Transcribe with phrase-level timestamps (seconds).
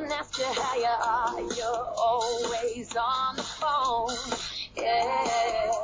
[0.00, 1.40] I can ask you how you are.
[1.58, 4.16] You're always on the phone.
[4.74, 5.82] Yeah.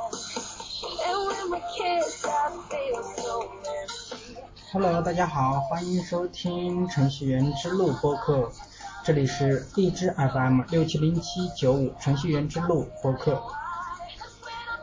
[1.05, 4.39] And when we kiss, I feel so empty.
[4.71, 8.51] Hello，大家好，欢迎收听程序员之路播客，
[9.03, 13.39] 这里是荔枝 FM 六七零七九五程序员之路播客。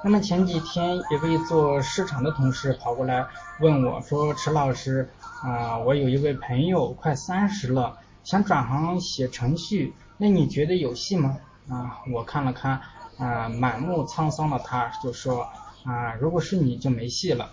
[0.04, 3.26] 那么前几天有位做市场的同事跑过来
[3.58, 5.10] 问我说：“池老师
[5.42, 11.38] 啊、我有一位朋友快三十了，想转行写程序，那你觉得有戏吗？”
[11.70, 12.80] 啊，我看了看
[13.16, 15.48] 啊、满目沧桑的他，就说
[15.84, 17.52] 啊、如果是你就没戏了。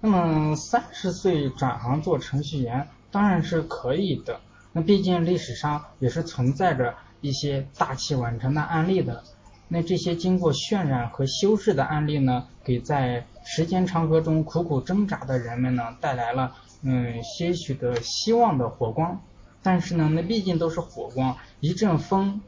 [0.00, 4.40] 那么三十岁转行做程序员当然是可以的，
[4.72, 9.22] 那毕竟历史上也是存在着一些大器晚成的案例的。
[9.68, 19.20] 那这些经过渲染和修饰的案例呢，给在时间长河中苦苦挣扎的人们呢，带来了嗯些许的希望的火光。
[19.62, 22.40] 但是呢，那毕竟都是火光，一阵风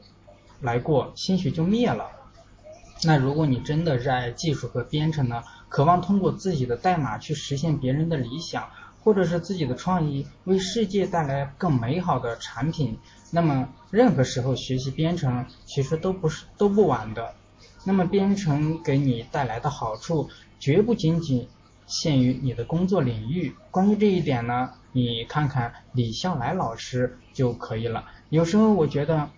[0.60, 2.10] 来过，兴许就灭了。
[3.02, 8.68] 那如果你真的热爱技术和编程呢，渴望通过自己的代码去实现别人的理想，
[9.02, 12.98] 或者是自己的创意，为世界带来更美好的产品，
[13.30, 17.34] 那么任何时候学习编程其实都不是都不晚的。
[17.84, 21.46] 那么编程给你带来的好处，绝不仅仅
[21.86, 23.54] 限于你的工作领域。
[23.70, 28.04] 关于这一点呢，你看看李笑来老师就可以了。
[28.30, 29.30] 有时候我觉得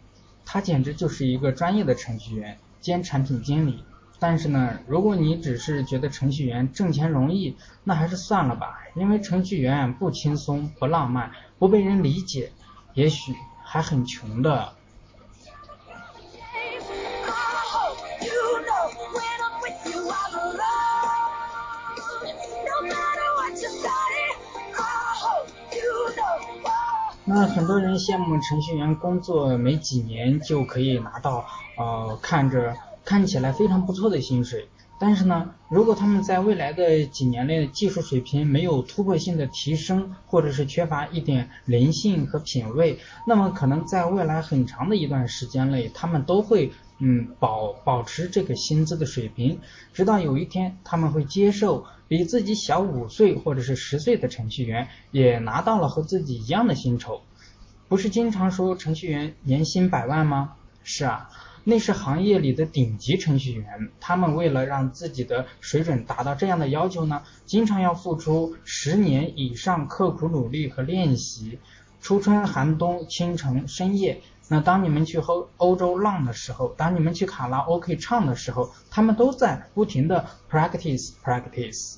[0.44, 3.82] 他简直就是一个专业的程序员兼产品经理。
[4.18, 7.54] 但是呢，如果你只是觉得程序员挣钱容易，
[7.84, 12.50] 那还是算了吧，因为程序员不轻松、不浪漫、不被人理解，
[12.94, 14.72] 也许还很穷的。
[27.28, 31.44] 那很多人羡慕程序员工作没几年就可以拿到
[31.76, 34.68] 呃看着看起来非常不错的薪水，
[35.00, 49.60] 但是呢，如果他们在未来的几年内技术水平没有突破性的提升，或者是缺乏一点灵性和品味，那么可能在未来很长的一段时间内，他们都会嗯保保持这个薪资的水平，
[49.92, 57.20] 直到有一天他们会接受比自己小五岁或者是十岁的程序员也拿到了和自己一样的薪酬。
[57.88, 60.54] 不是经常说程序员年薪百万吗？
[60.82, 61.30] 是啊，
[61.64, 71.58] 那是行业里的顶级程序员，他们为了让自己的水准达到这样的要求呢，经常要付出十年以上刻苦努力和练习，
[72.00, 74.20] 初春寒冬，清晨深夜。
[74.48, 81.96] 那当你们去欧欧洲浪的时候，当你们去卡拉 OK 唱的时候，他们都在不停的 practice practice。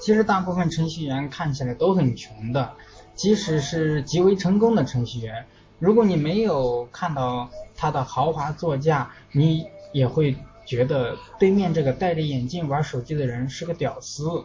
[0.00, 2.72] 其实大部分程序员看起来都很穷的，
[3.14, 5.46] 即使是极为成功的程序员，
[5.78, 14.44] 如果你没有看到他的豪华座驾，你也会觉得对面这个戴着眼镜玩手机的人是个屌丝。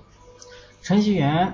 [0.88, 1.54] 程序员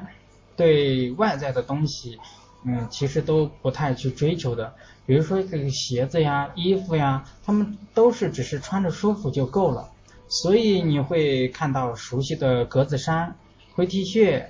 [0.55, 2.19] 对外在的东西，
[2.65, 4.75] 嗯，其实都不太去追求的，
[5.07, 9.89] 比如说这个鞋子呀、衣服呀，他们都是只是穿着舒服就够了。
[10.27, 13.35] 所以你会看到熟悉的格子衫、
[13.73, 14.43] 灰 T 恤、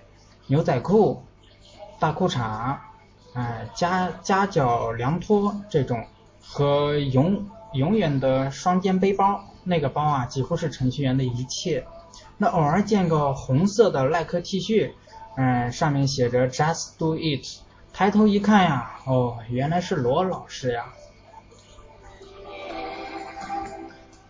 [0.48, 1.24] 牛仔裤、
[1.98, 2.76] 大裤衩，
[3.36, 6.06] 哎、夹夹脚凉拖这种，
[6.42, 11.86] 和永永远的双肩背包，那个包啊几乎是程序员的一切。
[12.38, 14.92] 那偶尔见个红色的耐克 T 恤，
[15.38, 17.46] 嗯，上面写着 Just Do It，
[17.94, 20.94] 抬头一看呀，哦，原来是罗老师呀。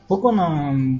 [0.07, 1.00] 不过呢，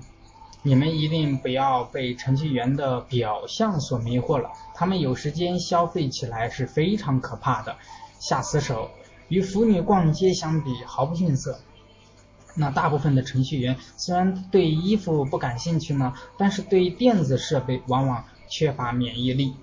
[0.64, 7.76] 你们一定不要被程序员的表象所迷惑了，他们有时间消费起来是非常可怕的，
[8.20, 8.90] 下死手，
[9.28, 11.60] 与腐女逛街相比毫不逊色。
[12.56, 19.56] 那大部分的程序员虽然对衣服不感兴趣呢，但是对电子设备往往缺乏免疫力。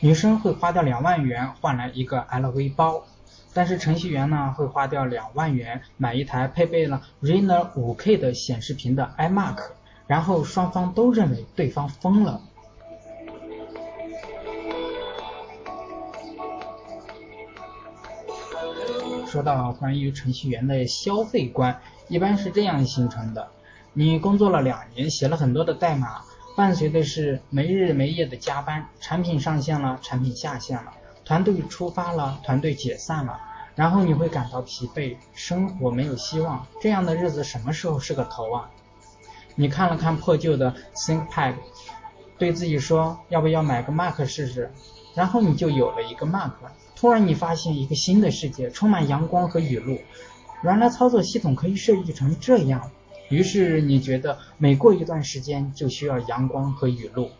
[0.00, 3.04] 女生会花掉两万元换来一个 LV 包，
[3.52, 9.58] 但是程序员呢会花掉两万元买一台配备了 Reno 5K 的显示屏的 iMac，
[10.06, 12.40] 然后双方都认为对方疯了。
[19.26, 23.52] 说到关于程序员的消费观，一般是这样形成的：
[23.92, 26.22] 你工作了两年，写了很多的代码，
[26.56, 30.92] 伴随的是没日没夜的加班，产品上线了，产品下线了，
[31.24, 33.40] 团队出发了，团队解散了，
[33.76, 38.68] 然后你会感到疲惫，生活没有希望，这样的日子什么时候是个头啊？
[39.54, 41.54] 你看了看破旧的 ThinkPad，
[42.38, 44.72] 对自己说，要不要买个 Mac 试试？
[45.14, 46.50] 然后你就有了一个 Mac。
[46.96, 49.98] 突然你发现一个新的世界，充满阳光和雨露，
[50.62, 52.90] 原来操作系统可以设计成这样。
[53.28, 57.30] 于是你觉得每过一段时间就需要阳光和雨露，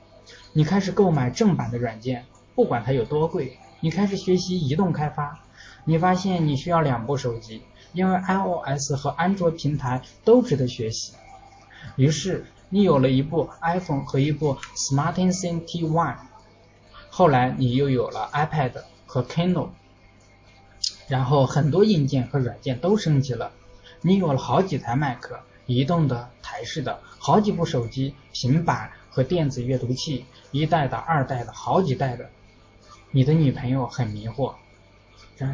[0.52, 2.24] 你开始购买正版的软件，
[2.54, 3.58] 不管它有多贵。
[3.80, 5.40] 你开始学习移动开发，
[5.84, 7.62] 你发现你需要两部手机，
[7.92, 11.14] 因为 iOS 和安卓平台都值得学习。
[11.96, 16.14] 于是你有了一部 iPhone 和一部 SmartThings T1，
[17.08, 18.72] 后来你又有了 iPad
[19.06, 19.70] 和 Kindle，
[21.10, 23.50] 然后很多硬件和软件都升级了，
[24.00, 25.24] 你有了好几台 Mac，
[25.66, 32.30] 移动的、台式的，好几部手机、平板和电子阅读器，一代的、二代的，好几代的。
[33.10, 34.54] 你的女朋友很迷惑，
[35.36, 35.44] 这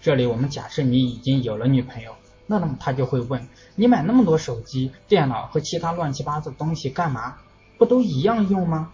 [0.00, 2.16] 这里我们假设你已经有了女朋友，
[2.48, 7.36] 那么她就会问你买那么多手机、电脑和其他乱七八糟的东西干嘛？
[7.78, 8.92] 不都一样用吗？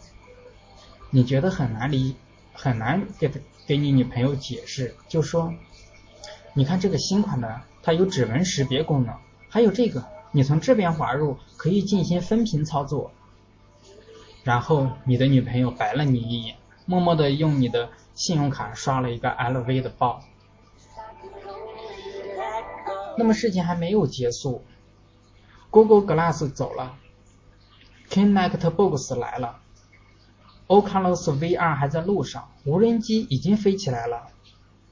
[1.09, 2.17] 你觉得很难理，
[2.53, 3.31] 很难给
[3.67, 5.55] 给你女朋友解释，就说，
[6.55, 9.17] 你看这个新款的，它有指纹识别功能，
[9.49, 13.11] 还有这个，你从这边滑入可以进行分屏操作。
[14.45, 16.57] 然后你的女朋友白了你一眼，
[16.87, 17.91] 默默的用你的。
[18.15, 20.23] 信用卡刷了一个 LV 的包，
[23.17, 24.63] 那么事情还没有结束
[25.71, 26.99] ，Google Glass 走了
[28.11, 29.61] ，Kinect Box 来了
[30.67, 34.29] ，Oculus VR 还在路上，无人机已经飞起来了。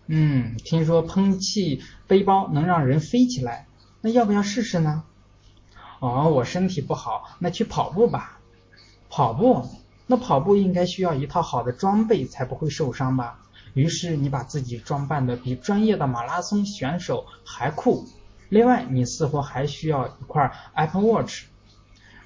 [0.07, 3.67] 嗯，听说喷气背包能让人飞起来，
[4.01, 5.05] 那要不要试试呢？
[6.01, 8.41] 哦，我身体不好，那去跑步吧。
[9.09, 9.67] 跑步。
[10.07, 13.39] 那跑步应该需要一套好的装备才不会受伤吧？
[13.75, 18.09] 于是你把自己装扮的比专业的马拉松选手还酷。
[18.49, 21.45] 另外，你似乎还需要一块 Apple Watch。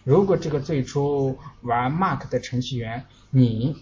[0.02, 3.76] 如果这个最初玩 Mac 的程序员，你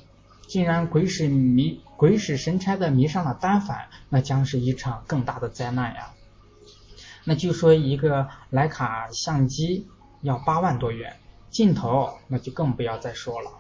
[0.53, 6.13] 竟然鬼使迷鬼使神差的迷上了单反，那将是一场更大的灾难呀。
[7.25, 9.87] 那就说一个徕卡相机
[10.21, 11.17] 要八万多元，
[11.49, 13.51] 镜头那就更不要再说了。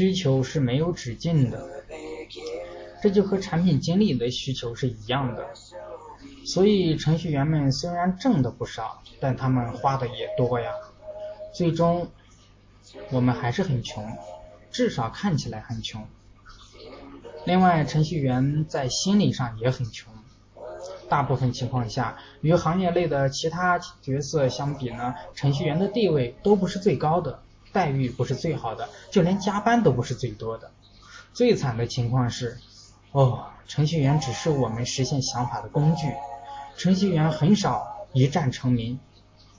[0.00, 1.84] 需求是没有止境的，
[3.02, 5.46] 这就和产品经理的需求是一样的。
[6.46, 10.72] 所以程序员们虽然挣的不少，但他们花的也多呀。
[11.52, 12.08] 最终，
[13.10, 14.16] 我们还是很穷，
[14.70, 16.02] 至少看起来很穷。
[17.44, 20.10] 另外，程序员在心理上也很穷。
[21.10, 27.42] 大部分情况下，与行业内的其他角色相比呢，程序员的地位都不是最高的。
[27.72, 30.70] 待遇不是最好的，就连加班都不是最多的。
[31.32, 32.58] 最惨的情况是，
[33.12, 36.08] 哦，程序员只是我们实现想法的工具。
[36.76, 38.98] 程序员很少一战成名。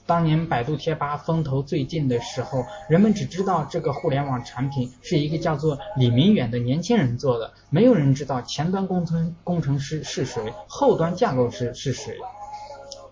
[0.04, 12.18] 当年百度贴吧风头最劲的时候，人们只知道这个互联网产品是一个叫做李明远的年轻人做的，没有人知道前端工程工程师是谁，后端架构师是谁。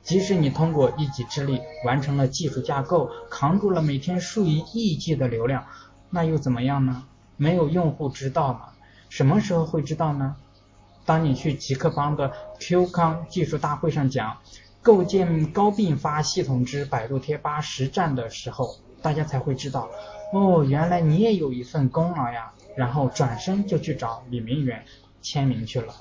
[0.02, 5.66] 即使你通过一己之力完成了技术架构，扛住了每天数以亿计的流量，
[6.10, 7.04] 那又怎么样呢？
[7.36, 8.70] 没有用户知道吗？
[9.08, 10.36] 什么时候会知道呢？
[11.04, 14.38] 当你去极客邦的 Q 康技术大会上讲
[14.82, 19.88] 构建高并发系统之百度贴吧实战的时候，大家才会知道，
[20.32, 22.52] 哦，原来你也有一份功劳呀。
[22.76, 24.84] 然后转身就去找李明远
[25.20, 25.92] 签名去了。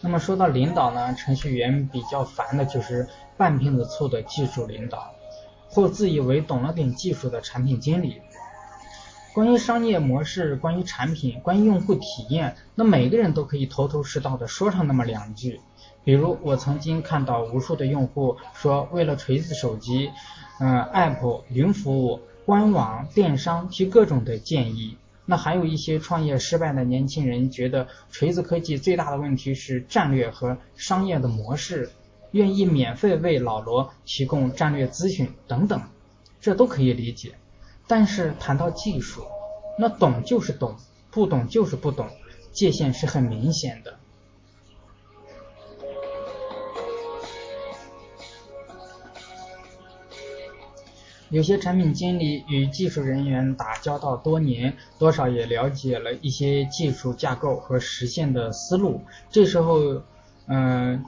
[0.00, 5.14] 那么说到领导呢，程序员比较烦的就是半瓶子醋的技术领导，
[5.68, 8.20] 或自以为懂了点技术的产品经理。
[9.34, 15.60] 关于商业模式，关于产品，关于用户体验，那每个人都可以头头是道的说上那么两句。
[16.04, 20.10] 比如我曾经看到无数的用户说，为了锤子手机，
[20.60, 24.96] 嗯，App、云服务、官网、电商提各种的建议。
[25.26, 31.90] 那还有一些创业失败的年轻人觉得锤子科技最大的问题是战略和商业的模式，
[32.30, 35.82] 愿意免费为老罗提供战略咨询等等，
[36.40, 37.34] 这都可以理解。
[37.88, 39.24] 但是谈到技术，
[39.78, 40.76] 那懂就是懂，
[41.10, 42.08] 不懂就是不懂，
[42.52, 43.98] 界限是很明显的。
[51.30, 59.00] 有些产品经理与技术人员打交道多年，多少也了解了一些技术架构和实现的思路。
[59.28, 60.02] 这时候，
[60.46, 61.04] 嗯，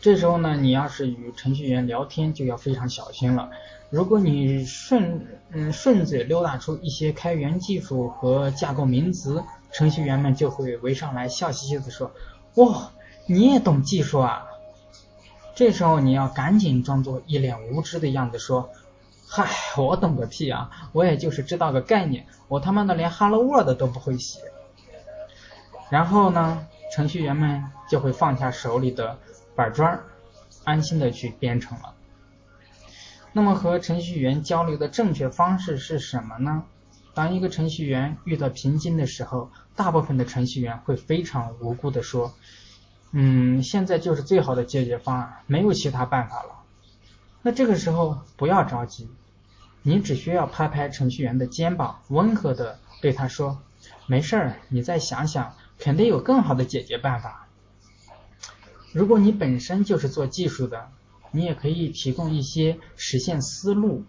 [0.00, 3.50] 这时候呢，你要是与程序员聊天，就要非常小心了。
[3.90, 12.10] 如果你顺嗯顺嘴溜达出一些开源技术和架构名词，程序员们就会围上来笑嘻嘻的说
[12.56, 12.90] ：“哇，
[13.26, 14.46] 你也懂技术啊！”
[15.54, 18.70] 这时候你要赶紧装作一脸无知的样子说。
[19.26, 20.70] 嗨，我懂个屁啊！
[20.92, 24.40] 我也就是知道个概念，我他妈的连 Hello World 都不会写。
[25.90, 29.18] 然后呢，程序员们就会放下手里的
[29.56, 30.00] 板砖，
[30.64, 31.94] 安心的去编程了。
[33.32, 36.64] 那么和程序员交流的正确方式是什么呢？
[37.14, 42.34] 当一个程序员遇到瓶颈的时候，大部分的程序员会非常无辜的说
[43.10, 46.50] ：“嗯，现在就是最好的解决方案，没有其他办法了。”
[47.46, 49.06] 那这个时候不要着急，
[49.82, 53.60] 你只需要拍拍程序员的肩膀，温和的对他说
[54.08, 57.46] ：“没事儿，你再想想，肯定有更好的解决办法。”
[58.94, 60.88] 如果你本身就是做技术的，
[61.32, 64.04] 你也可以提供一些实现思路，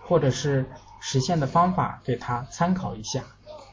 [0.00, 0.66] 或者是
[1.00, 3.22] 实现的方法给他参考一下。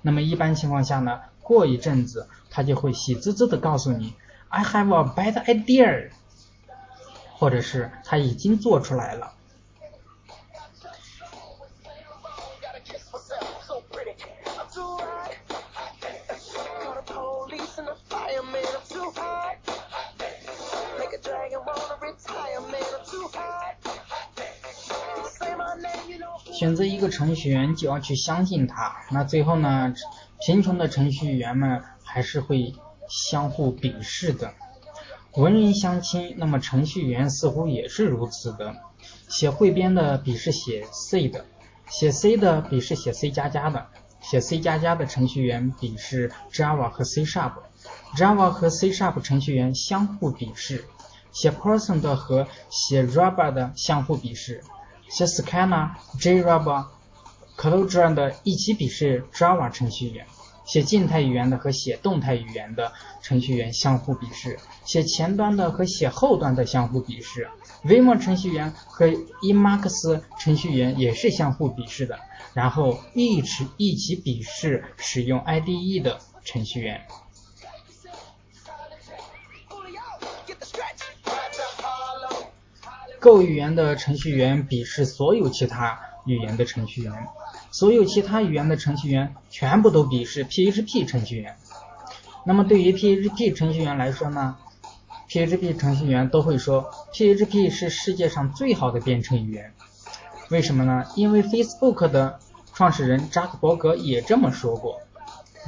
[0.04, 4.14] 那么一般情况下呢，过一阵子他就会喜滋滋的告诉你
[4.50, 6.12] ：“I have a bad idea。”
[7.40, 9.34] 或者是他已经做出来了。
[26.54, 29.94] 选择一个程序员就要去相信他，那最后呢，
[30.40, 32.74] 贫穷的程序员们还是会
[33.08, 34.56] 相互鄙视的。
[35.38, 38.76] 文人相亲，那么程序员似乎也是如此的。
[39.30, 41.46] 写汇编的笔是写 C 的，
[41.88, 43.86] 写 C 的笔是写 C 加加的，
[44.20, 50.86] 写 C 加加的程序员笔是 Java 和 C Sharp，Java 和 C Sharp 程序员相互鄙视。
[51.32, 54.64] 写 Person 的和写 Java 的相互鄙视，
[55.08, 56.88] 写 Scala、JRuby、
[57.56, 60.26] Clojure 的一起鄙视 Java 程序员。
[60.68, 67.50] 写静态语言的和写动态语言的程序员相互鄙视，写前端的和写后端的相互鄙视
[67.86, 72.20] ，Vim 程序员和 Emacs 程序员也是相互鄙视的，
[72.54, 77.08] 然后一起一起鄙视使用 IDE 的程序员。
[83.22, 87.28] Go 语言的程序员鄙视所有其他语言的程序员。
[87.78, 91.58] 所有其他语言的程序员全部都鄙视 PHP 程序员。
[92.44, 94.58] 那么对于 PHP 程序员来说呢
[95.30, 99.74] ？PHP 程序员都会说 PHP 是世界上最好的编程语言。
[100.50, 101.06] 为什么呢？
[101.16, 102.40] 因为 Facebook 的
[102.74, 105.00] 创始人扎克伯格也这么说过。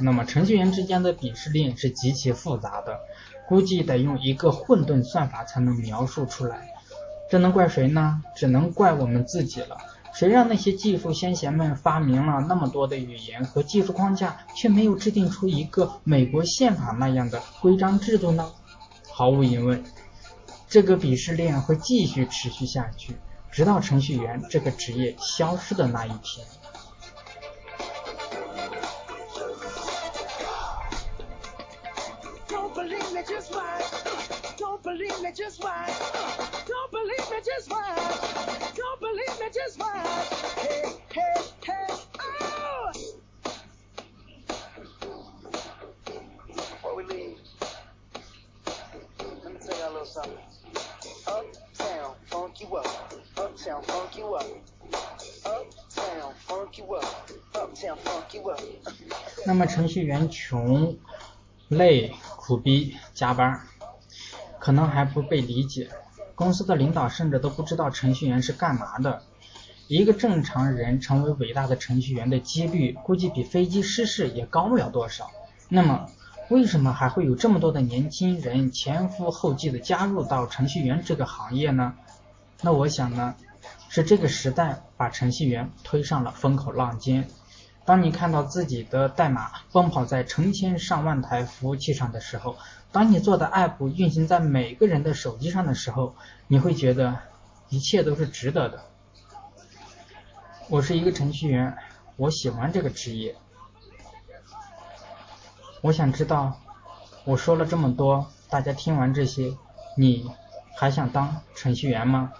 [0.00, 2.98] 那么程序员之间的鄙视链是极其复杂的，
[3.46, 6.70] 估计得用一个混沌算法才能描述出来。
[7.30, 8.20] 这能怪谁呢？
[8.34, 9.76] 只能怪我们自己了。
[10.20, 18.52] 谁让那些技术先贤们发明了那么多的语言和技术框架，却没有制定出一个美国宪法那样的规章制度呢？
[19.10, 19.82] 毫无疑问，
[20.68, 23.16] 这个鄙视链会继续持续下去，
[23.50, 26.46] 直到程序员这个职业消失的那一天。
[36.90, 37.94] Believe Me Just Why
[38.76, 39.90] Go Believe Me Just Why
[59.46, 60.98] 那么程序员穷、
[61.68, 63.60] 累、苦逼、加班，
[64.58, 65.90] 可能还不被理解。
[66.40, 69.20] 公司的领导甚至都不知道程序员是干嘛的。
[69.88, 75.30] 一个正常人成为伟大的程序员的几率，估计比飞机失事也高不了多少。
[75.68, 76.08] 那么，
[76.48, 81.92] 为什么还会有这么多的年轻人前赴后继的加入到程序员这个行业呢？
[82.62, 83.34] 那我想呢，
[83.90, 87.28] 是这个时代把程序员推上了风口浪尖。
[87.84, 92.56] 当你看到自己的代码奔跑在成千上万台服务器上的时候，
[92.92, 96.14] 当你做的 app 运行在每个人的手机上的时候，
[96.46, 97.18] 你会觉得
[97.68, 98.84] 一切都是值得的。
[100.68, 101.76] 我是一个程序员，
[102.16, 103.34] 我喜欢这个职业。
[105.80, 106.60] 我想知道，
[107.24, 109.56] 我说了这么多，大家听完这些，
[109.96, 110.30] 你
[110.76, 112.32] 还想当程序员吗？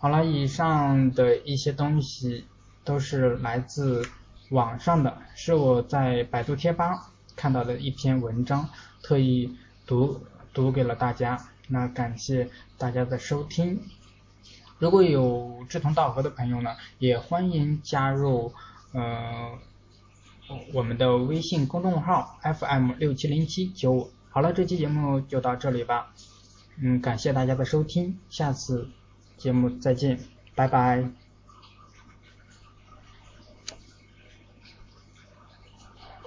[0.00, 2.46] 好了，以上的一些东西
[2.88, 4.02] 都是来自
[4.48, 8.66] 网上的，是我在百度贴吧看到的一篇文章，
[9.02, 9.54] 特意
[9.86, 10.22] 读
[10.54, 11.38] 读给了大家。
[11.68, 13.78] 那感谢大家的收听。
[14.78, 18.54] 如果有志同道合的朋友呢，也欢迎加入
[18.92, 19.58] 呃
[20.72, 24.10] 我们的微信公众号 FM 六七零七九五。
[24.30, 26.14] 好了，这期节目就到这里吧。
[26.80, 28.88] 嗯，感谢大家的收听，下次
[29.36, 30.18] 节目再见，
[30.54, 31.27] 拜拜。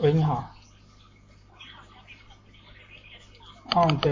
[0.01, 0.51] 喂，你好。
[3.75, 4.09] 嗯，对。